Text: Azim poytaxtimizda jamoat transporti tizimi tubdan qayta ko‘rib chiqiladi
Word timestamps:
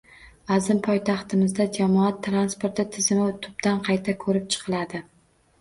Azim 0.53 0.79
poytaxtimizda 0.87 1.67
jamoat 1.77 2.17
transporti 2.29 2.87
tizimi 2.97 3.29
tubdan 3.45 3.85
qayta 3.89 4.17
ko‘rib 4.25 4.49
chiqiladi 4.57 5.05